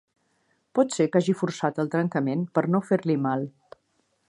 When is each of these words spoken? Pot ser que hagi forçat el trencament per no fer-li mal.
Pot 0.79 0.95
ser 0.95 1.05
que 1.15 1.19
hagi 1.21 1.35
forçat 1.41 1.83
el 1.85 1.93
trencament 1.97 2.43
per 2.59 2.65
no 2.77 2.83
fer-li 2.89 3.21
mal. 3.27 3.49